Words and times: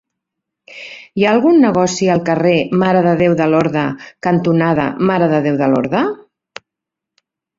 Hi 1.19 1.25
ha 1.25 1.33
algun 1.33 1.59
negoci 1.65 2.07
al 2.13 2.23
carrer 2.29 2.53
Mare 2.85 3.03
de 3.09 3.11
Déu 3.19 3.35
de 3.43 3.47
Lorda 3.53 3.83
cantonada 4.27 4.87
Mare 5.11 5.27
de 5.35 5.43
Déu 5.49 5.59
de 5.63 5.69
Lorda? 5.75 6.01